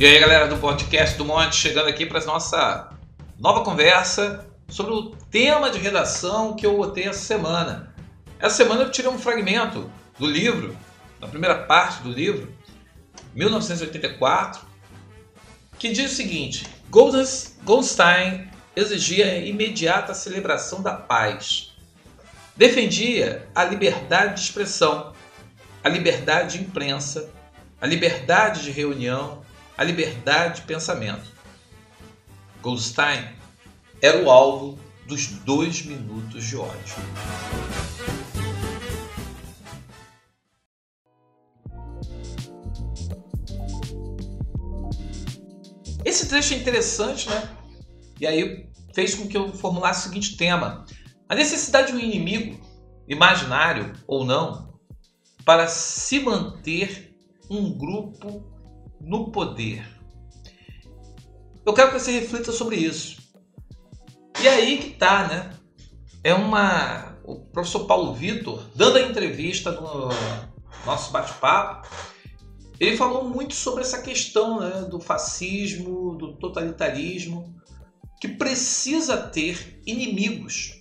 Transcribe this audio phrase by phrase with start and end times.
[0.00, 2.88] E aí, galera do podcast do Monte, chegando aqui para nossa
[3.38, 7.94] nova conversa sobre o tema de redação que eu botei essa semana.
[8.38, 10.74] Essa semana eu tirei um fragmento do livro,
[11.20, 12.50] da primeira parte do livro,
[13.34, 14.62] 1984,
[15.78, 21.74] que diz o seguinte: Goldstein exigia imediata celebração da paz.
[22.56, 25.12] Defendia a liberdade de expressão,
[25.84, 27.28] a liberdade de imprensa,
[27.78, 29.42] a liberdade de reunião,
[29.80, 31.24] a liberdade de pensamento.
[32.60, 33.24] Goldstein
[34.02, 36.96] era o alvo dos dois minutos de ódio.
[46.04, 47.56] Esse trecho é interessante, né?
[48.20, 50.84] E aí fez com que eu formulasse o seguinte tema:
[51.26, 52.60] a necessidade de um inimigo,
[53.08, 54.78] imaginário ou não,
[55.42, 57.16] para se manter
[57.48, 58.49] um grupo
[59.00, 59.84] no poder.
[61.64, 63.20] Eu quero que você reflita sobre isso.
[64.42, 65.50] E aí que tá, né?
[66.24, 67.18] É uma.
[67.24, 70.08] O professor Paulo Vitor, dando a entrevista no
[70.84, 71.88] nosso bate-papo,
[72.80, 77.54] ele falou muito sobre essa questão né, do fascismo, do totalitarismo,
[78.20, 80.80] que precisa ter inimigos.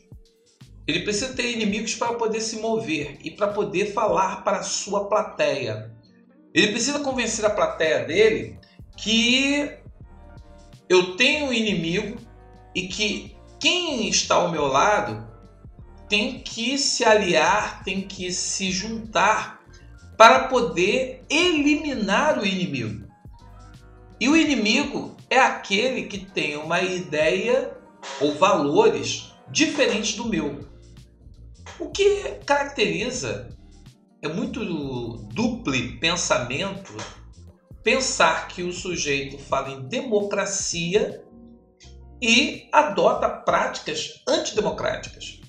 [0.88, 5.09] Ele precisa ter inimigos para poder se mover e para poder falar para a sua
[5.09, 5.89] plateia.
[6.53, 8.59] Ele precisa convencer a plateia dele
[8.97, 9.72] que
[10.88, 12.17] eu tenho um inimigo
[12.75, 15.28] e que quem está ao meu lado
[16.08, 19.61] tem que se aliar, tem que se juntar
[20.17, 23.08] para poder eliminar o inimigo.
[24.19, 27.78] E o inimigo é aquele que tem uma ideia
[28.19, 30.67] ou valores diferentes do meu.
[31.80, 33.56] O que caracteriza
[34.22, 34.64] é muito
[35.34, 36.94] duplo pensamento
[37.84, 41.23] pensar que o sujeito fala em democracia
[42.22, 45.40] e adota práticas antidemocráticas.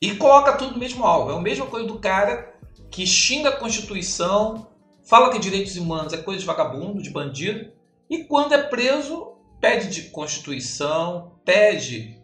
[0.00, 1.30] E coloca tudo no mesmo alvo.
[1.30, 2.54] É a mesma coisa do cara
[2.90, 4.68] que xinga a Constituição,
[5.04, 7.72] fala que direitos humanos é coisa de vagabundo, de bandido,
[8.10, 12.20] e quando é preso, pede de Constituição, pede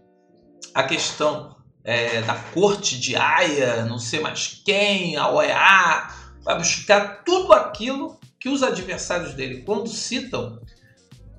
[0.74, 6.08] a questão é, da corte de Haia, não sei mais quem, a OEA,
[6.42, 10.60] vai buscar tudo aquilo que os adversários dele, quando citam,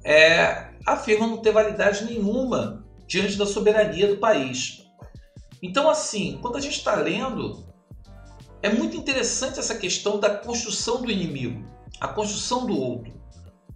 [0.03, 4.85] é, afirmam não ter validade nenhuma diante da soberania do país.
[5.62, 7.66] Então, assim, quando a gente está lendo,
[8.63, 11.63] é muito interessante essa questão da construção do inimigo,
[12.00, 13.19] a construção do outro.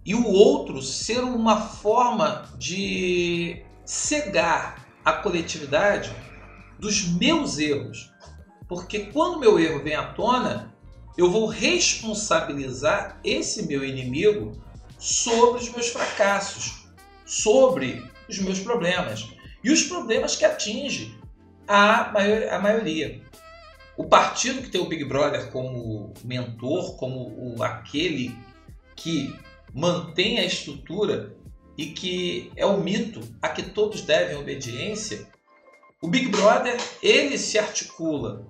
[0.04, 6.14] E o outro ser uma forma de cegar a coletividade
[6.78, 8.12] dos meus erros.
[8.68, 10.74] Porque quando meu erro vem à tona,
[11.16, 14.60] eu vou responsabilizar esse meu inimigo
[14.98, 16.86] sobre os meus fracassos,
[17.24, 19.28] sobre os meus problemas
[19.62, 21.16] e os problemas que atinge
[21.66, 23.20] a, maior, a maioria.
[23.96, 28.36] O partido que tem o Big Brother como mentor, como o, aquele
[28.94, 29.34] que
[29.72, 31.34] mantém a estrutura
[31.78, 35.26] e que é o mito a que todos devem obediência,
[36.06, 38.46] o Big Brother ele se articula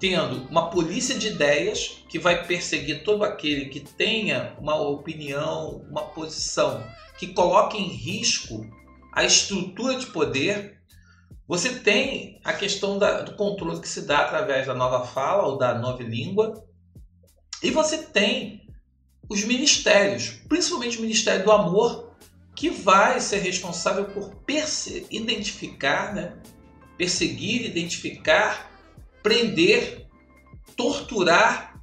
[0.00, 6.02] tendo uma polícia de ideias que vai perseguir todo aquele que tenha uma opinião, uma
[6.06, 6.84] posição
[7.16, 8.68] que coloque em risco
[9.12, 10.82] a estrutura de poder.
[11.46, 15.56] Você tem a questão da, do controle que se dá através da nova fala ou
[15.56, 16.66] da nova língua.
[17.62, 18.66] E você tem
[19.30, 22.12] os ministérios, principalmente o Ministério do Amor,
[22.56, 24.32] que vai ser responsável por
[25.10, 26.36] identificar né,
[27.02, 28.70] perseguir, identificar,
[29.24, 30.06] prender,
[30.76, 31.82] torturar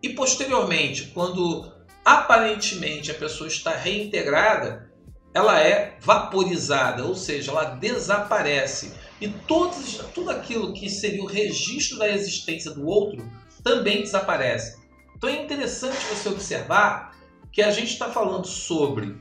[0.00, 1.72] e posteriormente, quando
[2.04, 4.88] aparentemente a pessoa está reintegrada,
[5.34, 8.92] ela é vaporizada, ou seja, ela desaparece.
[9.20, 13.28] E todos, tudo aquilo que seria o registro da existência do outro
[13.64, 14.78] também desaparece.
[15.16, 17.18] Então é interessante você observar
[17.50, 19.20] que a gente está falando sobre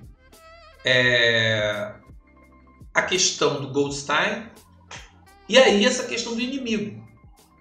[0.86, 1.92] é,
[2.94, 4.48] a questão do Goldstein,
[5.50, 7.04] e aí essa questão do inimigo,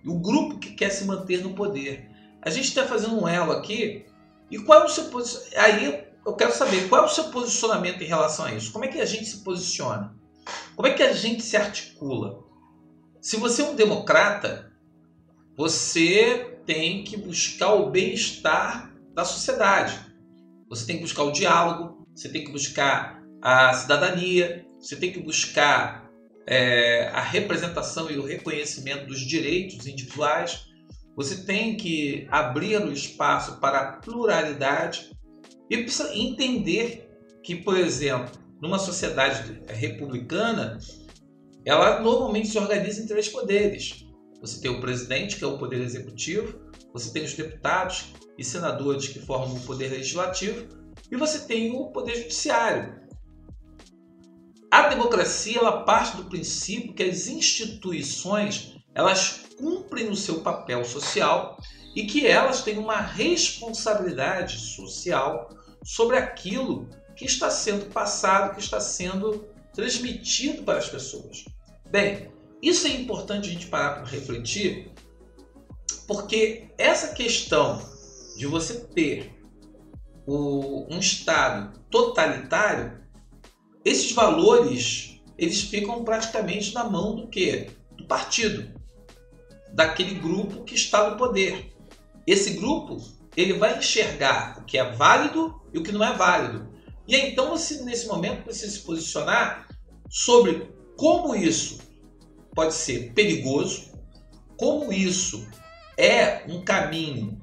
[0.06, 2.08] o grupo que quer se manter no poder.
[2.40, 4.06] A gente está fazendo um elo aqui,
[4.50, 5.10] e qual é o seu?
[5.56, 8.70] Aí eu quero saber qual é o seu posicionamento em relação a isso.
[8.72, 10.14] Como é que a gente se posiciona?
[10.76, 12.44] Como é que a gente se articula?
[13.20, 14.72] Se você é um democrata,
[15.56, 19.98] você tem que buscar o bem-estar da sociedade.
[20.68, 25.20] Você tem que buscar o diálogo, você tem que buscar a cidadania, você tem que
[25.20, 26.07] buscar
[26.50, 30.64] é, a representação e o reconhecimento dos direitos individuais,
[31.14, 35.10] você tem que abrir o espaço para a pluralidade
[35.70, 37.10] E precisa entender
[37.42, 40.78] que, por exemplo, numa sociedade republicana,
[41.66, 44.06] ela normalmente se organiza em três poderes.
[44.40, 46.58] Você tem o presidente, que é o poder executivo,
[46.94, 50.66] você tem os deputados e senadores que formam o poder legislativo,
[51.10, 53.07] e você tem o poder judiciário.
[54.70, 61.58] A democracia ela parte do princípio que as instituições elas cumprem o seu papel social
[61.94, 65.48] e que elas têm uma responsabilidade social
[65.84, 71.44] sobre aquilo que está sendo passado, que está sendo transmitido para as pessoas.
[71.90, 72.30] Bem,
[72.60, 74.92] isso é importante a gente parar para refletir,
[76.06, 77.80] porque essa questão
[78.36, 79.34] de você ter
[80.26, 83.00] o, um Estado totalitário,
[83.88, 87.70] esses valores eles ficam praticamente na mão do que?
[87.96, 88.68] Do partido,
[89.72, 91.72] daquele grupo que está no poder.
[92.26, 93.00] Esse grupo
[93.36, 96.68] ele vai enxergar o que é válido e o que não é válido.
[97.06, 99.68] E aí, então você nesse momento precisa se posicionar
[100.10, 101.78] sobre como isso
[102.54, 103.92] pode ser perigoso,
[104.56, 105.46] como isso
[105.96, 107.40] é um caminho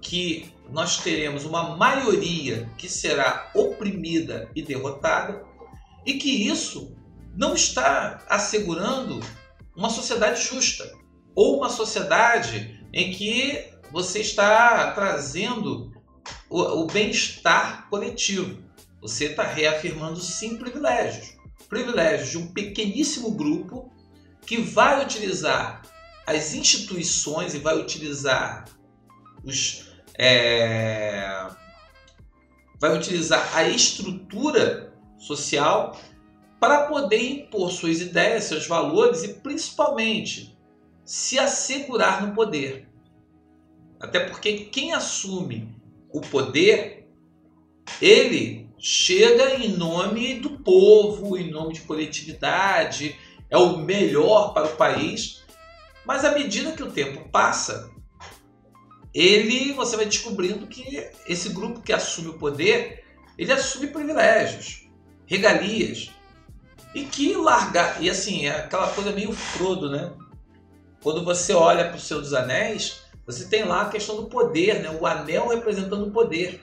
[0.00, 5.44] que nós teremos uma maioria que será oprimida e derrotada,
[6.06, 6.96] e que isso
[7.34, 9.20] não está assegurando
[9.76, 10.90] uma sociedade justa
[11.34, 15.92] ou uma sociedade em que você está trazendo
[16.48, 18.64] o, o bem-estar coletivo.
[19.02, 21.36] Você está reafirmando sim privilégios
[21.68, 23.92] privilégios de um pequeníssimo grupo
[24.46, 25.82] que vai utilizar
[26.26, 28.64] as instituições e vai utilizar
[29.44, 29.86] os
[30.18, 31.46] é,
[32.78, 34.85] vai utilizar a estrutura
[35.18, 35.96] social
[36.60, 40.56] para poder impor suas ideias, seus valores e principalmente
[41.04, 42.88] se assegurar no poder.
[44.00, 45.74] Até porque quem assume
[46.10, 47.08] o poder,
[48.00, 53.16] ele chega em nome do povo, em nome de coletividade,
[53.48, 55.44] é o melhor para o país.
[56.04, 57.90] Mas à medida que o tempo passa,
[59.14, 63.04] ele você vai descobrindo que esse grupo que assume o poder,
[63.38, 64.85] ele assume privilégios,
[65.26, 66.10] regalias.
[66.94, 70.12] E que largar, e assim, é aquela coisa meio Frodo, né?
[71.02, 74.80] Quando você olha para o Senhor dos Anéis, você tem lá a questão do poder,
[74.80, 74.90] né?
[74.98, 76.62] O anel representando o poder.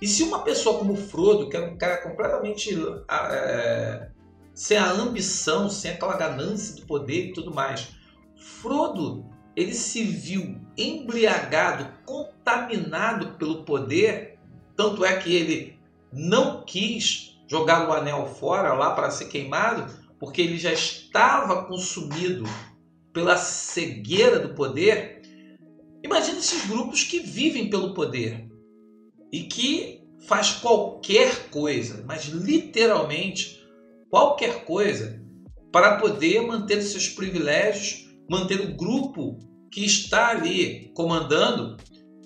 [0.00, 2.70] E se uma pessoa como Frodo, que era um cara completamente
[3.10, 4.08] é,
[4.54, 7.88] sem a ambição, sem aquela ganância do poder e tudo mais,
[8.36, 9.26] Frodo
[9.56, 14.38] ele se viu embriagado, contaminado pelo poder,
[14.76, 15.78] tanto é que ele
[16.12, 22.44] não quis jogar o anel fora lá para ser queimado, porque ele já estava consumido
[23.12, 25.22] pela cegueira do poder.
[26.02, 28.48] Imagina esses grupos que vivem pelo poder
[29.32, 33.64] e que faz qualquer coisa, mas literalmente
[34.10, 35.22] qualquer coisa,
[35.70, 39.38] para poder manter os seus privilégios, manter o grupo
[39.70, 41.76] que está ali comandando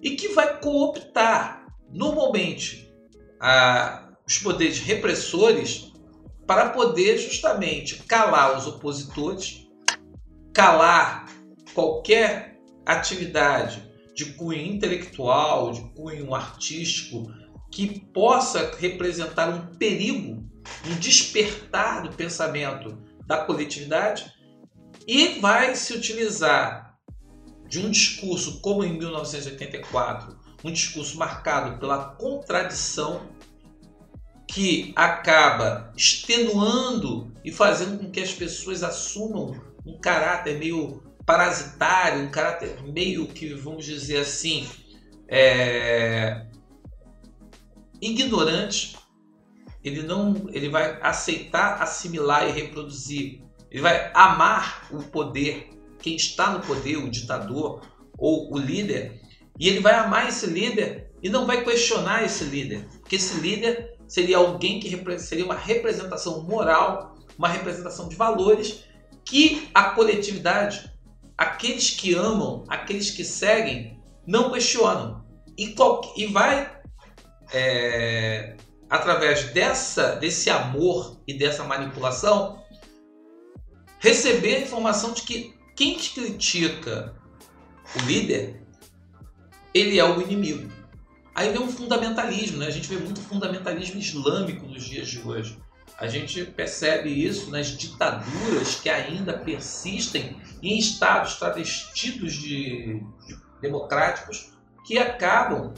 [0.02, 2.93] e que vai cooptar normalmente
[3.40, 5.93] a, os poderes repressores
[6.47, 9.67] para poder justamente calar os opositores,
[10.55, 11.27] calar
[11.75, 12.56] qualquer
[12.87, 13.82] atividade
[14.15, 17.29] de cunho intelectual, de cunho artístico,
[17.73, 20.49] que possa representar um perigo,
[20.87, 24.33] um despertar do pensamento da coletividade,
[25.09, 26.97] e vai se utilizar
[27.69, 33.28] de um discurso como em 1984, um discurso marcado pela contradição
[34.50, 42.30] que acaba extenuando e fazendo com que as pessoas assumam um caráter meio parasitário, um
[42.30, 44.69] caráter meio que, vamos dizer assim,
[45.28, 46.47] é,
[48.00, 48.97] ignorante.
[49.85, 53.42] Ele não, ele vai aceitar, assimilar e reproduzir.
[53.71, 57.83] Ele vai amar o poder, quem está no poder, o ditador
[58.19, 59.23] ou o líder,
[59.57, 64.00] e ele vai amar esse líder e não vai questionar esse líder, porque esse líder
[64.11, 68.85] seria alguém que seria uma representação moral, uma representação de valores
[69.25, 70.90] que a coletividade
[71.40, 75.25] aqueles que amam, aqueles que seguem, não questionam.
[75.57, 76.71] E, qual, e vai,
[77.50, 78.57] é,
[78.90, 82.62] através dessa, desse amor e dessa manipulação,
[84.00, 87.17] receber a informação de que quem critica
[87.97, 88.62] o líder,
[89.73, 90.71] ele é o inimigo.
[91.40, 92.66] Aí vem um fundamentalismo, né?
[92.66, 95.56] a gente vê muito fundamentalismo islâmico nos dias de hoje.
[95.97, 104.52] A gente percebe isso nas ditaduras que ainda persistem em estados travestidos de, de democráticos
[104.85, 105.73] que acabam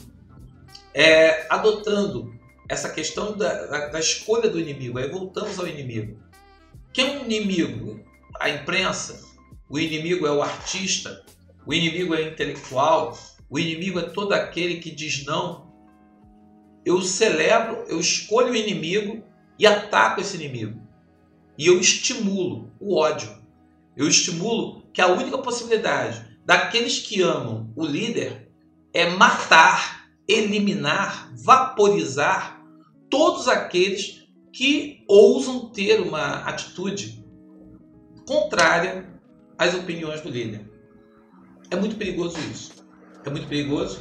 [0.93, 2.35] é, adotando
[2.69, 4.99] essa questão da, da, da, escolha do inimigo.
[4.99, 6.21] Aí voltamos ao inimigo.
[6.93, 8.05] Quem é o inimigo?
[8.41, 9.23] A imprensa.
[9.69, 11.25] O inimigo é o artista.
[11.65, 13.17] O inimigo é o intelectual.
[13.53, 15.71] O inimigo é todo aquele que diz não.
[16.87, 19.23] Eu celebro, eu escolho o inimigo
[19.59, 20.81] e ataco esse inimigo.
[21.59, 23.31] E eu estimulo o ódio.
[23.95, 28.51] Eu estimulo que a única possibilidade daqueles que amam o líder
[28.91, 32.59] é matar, eliminar, vaporizar
[33.11, 37.23] todos aqueles que ousam ter uma atitude
[38.27, 39.07] contrária
[39.59, 40.67] às opiniões do líder.
[41.71, 42.82] É muito perigoso isso.
[43.25, 44.01] É muito perigoso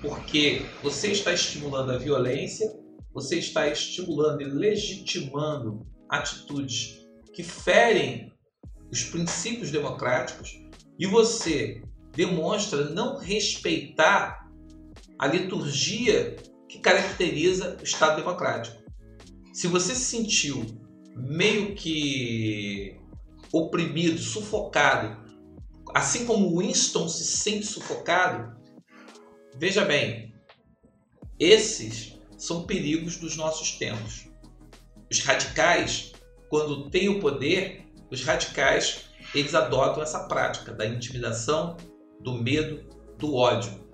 [0.00, 2.70] porque você está estimulando a violência,
[3.12, 7.00] você está estimulando e legitimando atitudes
[7.32, 8.32] que ferem
[8.92, 10.60] os princípios democráticos
[10.98, 11.82] e você
[12.14, 14.48] demonstra não respeitar
[15.18, 16.36] a liturgia
[16.68, 18.82] que caracteriza o Estado democrático.
[19.52, 20.64] Se você se sentiu
[21.16, 23.00] meio que
[23.52, 25.23] oprimido, sufocado,
[25.94, 28.56] assim como Winston se sente sufocado,
[29.56, 30.34] veja bem,
[31.38, 34.26] esses são perigos dos nossos tempos.
[35.10, 36.12] Os radicais,
[36.48, 41.76] quando têm o poder, os radicais eles adotam essa prática da intimidação,
[42.20, 42.84] do medo,
[43.16, 43.84] do ódio.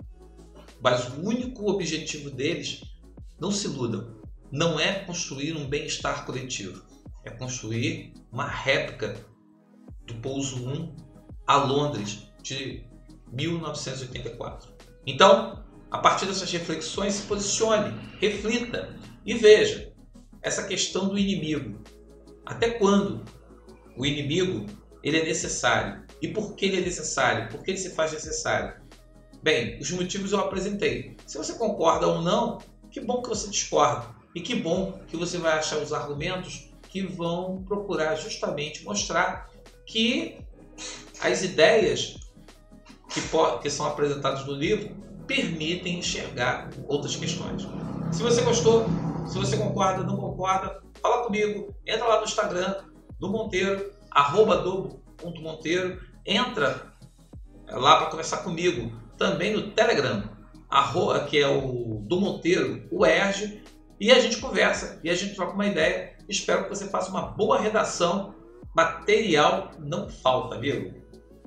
[0.81, 2.81] Mas o único objetivo deles,
[3.39, 4.19] não se iludam,
[4.51, 6.83] não é construir um bem-estar coletivo,
[7.23, 9.15] é construir uma réplica
[10.05, 11.10] do pouso 1
[11.51, 12.85] a Londres de
[13.29, 14.71] 1984.
[15.05, 19.91] Então, a partir dessas reflexões, se posicione, reflita e veja
[20.41, 21.83] essa questão do inimigo.
[22.45, 23.25] Até quando
[23.97, 24.65] o inimigo
[25.03, 26.05] ele é necessário.
[26.21, 27.49] E por que ele é necessário?
[27.49, 28.81] Por que ele se faz necessário?
[29.43, 31.17] Bem, os motivos eu apresentei.
[31.27, 34.15] Se você concorda ou não, que bom que você discorda.
[34.33, 39.49] E que bom que você vai achar os argumentos que vão procurar justamente mostrar
[39.85, 40.45] que
[41.21, 42.17] as ideias
[43.09, 43.21] que,
[43.61, 44.95] que são apresentadas no livro
[45.27, 47.67] permitem enxergar outras questões.
[48.11, 48.85] Se você gostou,
[49.27, 52.75] se você concorda, não concorda, fala comigo, entra lá no Instagram
[53.19, 56.91] do Monteiro, arroba do.monteiro, entra
[57.67, 60.23] lá para conversar comigo, também no Telegram,
[60.69, 63.63] arroba, que é o do Monteiro, o ERG,
[63.99, 66.17] e a gente conversa e a gente troca uma ideia.
[66.27, 68.33] Espero que você faça uma boa redação.
[68.75, 71.00] Material não falta, amigo.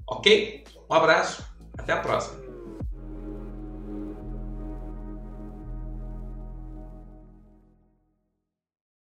[0.06, 0.64] Ok?
[0.90, 1.44] Um abraço,
[1.78, 2.43] até a próxima.